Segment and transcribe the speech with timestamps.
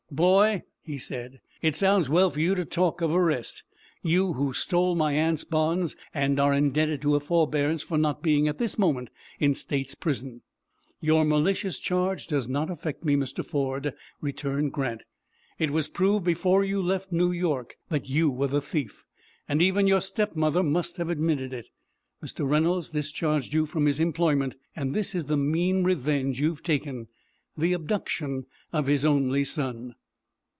[0.13, 3.63] "Boy," he said, "it sounds well for you to talk of arrest
[4.03, 8.49] you who stole my aunt's bonds, and are indebted to her forbearance for not being
[8.49, 9.09] at this moment
[9.39, 10.41] in State's prison."
[10.99, 13.43] "Your malicious charge does not affect me, Mr.
[13.43, 15.03] Ford," returned Grant.
[15.57, 19.05] "It was proved before you left New York that you were the thief,
[19.47, 21.67] and even your stepmother must have admitted it.
[22.21, 22.45] Mr.
[22.47, 27.07] Reynolds discharged you from his employment, and this is the mean revenge you have taken
[27.57, 29.95] the abduction of his only son."